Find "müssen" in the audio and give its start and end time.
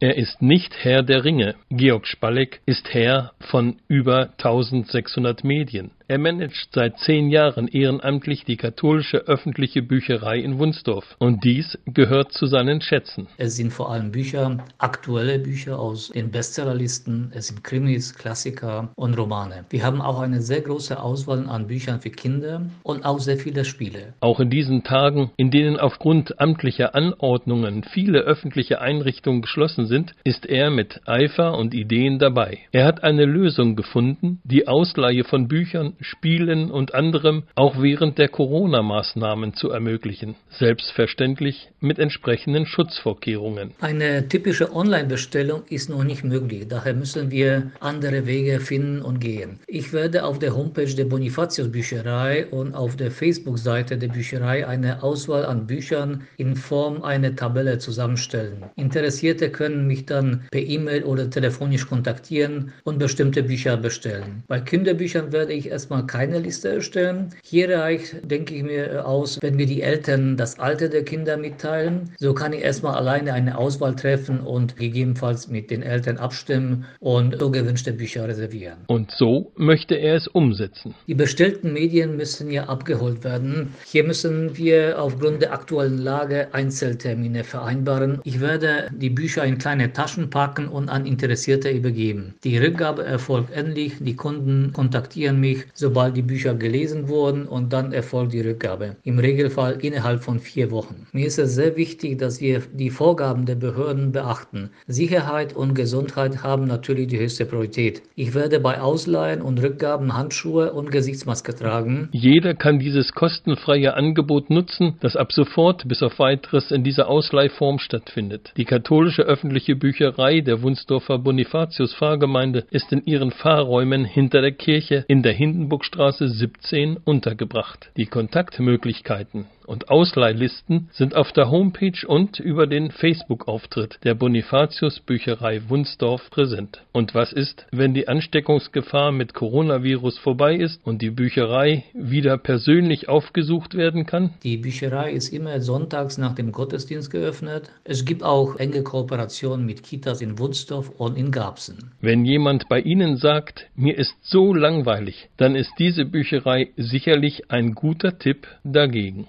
46.94-47.30, 82.18-82.50, 84.04-84.58